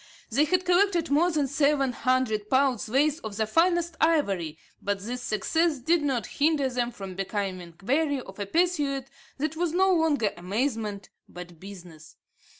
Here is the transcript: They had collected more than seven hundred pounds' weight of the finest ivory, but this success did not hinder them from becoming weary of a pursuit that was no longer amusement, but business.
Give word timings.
They 0.31 0.45
had 0.45 0.65
collected 0.65 1.11
more 1.11 1.29
than 1.29 1.45
seven 1.47 1.91
hundred 1.91 2.49
pounds' 2.49 2.89
weight 2.89 3.19
of 3.23 3.37
the 3.37 3.45
finest 3.45 3.95
ivory, 4.01 4.57
but 4.81 5.01
this 5.01 5.21
success 5.21 5.77
did 5.77 6.01
not 6.01 6.25
hinder 6.25 6.69
them 6.71 6.89
from 6.89 7.13
becoming 7.13 7.75
weary 7.83 8.19
of 8.19 8.39
a 8.39 8.47
pursuit 8.47 9.05
that 9.37 9.55
was 9.55 9.73
no 9.73 9.93
longer 9.93 10.33
amusement, 10.35 11.09
but 11.29 11.59
business. 11.59 12.15